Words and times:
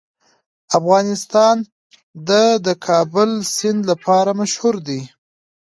افغانستان 0.77 1.55
د 2.27 2.29
د 2.65 2.67
کابل 2.87 3.31
سیند 3.55 3.81
لپاره 3.91 4.31
مشهور 4.41 4.75
دی. 4.87 5.01